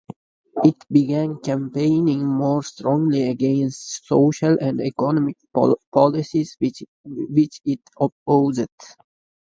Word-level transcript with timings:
It 0.63 0.77
began 0.91 1.37
campaigning 1.41 2.25
more 2.25 2.63
strongly 2.63 3.29
against 3.29 4.07
social 4.07 4.57
and 4.59 4.81
economic 4.81 5.37
policies 5.93 6.57
which 6.59 6.81
it 7.65 7.81
opposed. 7.99 8.61